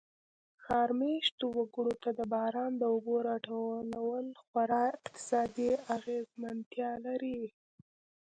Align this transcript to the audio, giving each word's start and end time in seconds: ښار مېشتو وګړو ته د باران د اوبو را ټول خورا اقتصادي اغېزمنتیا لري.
ښار 0.63 0.89
مېشتو 0.99 1.45
وګړو 1.57 1.93
ته 2.03 2.09
د 2.19 2.21
باران 2.33 2.71
د 2.77 2.83
اوبو 2.93 3.15
را 3.27 3.37
ټول 3.47 4.25
خورا 4.43 4.83
اقتصادي 4.97 5.69
اغېزمنتیا 5.95 6.91
لري. 7.05 7.41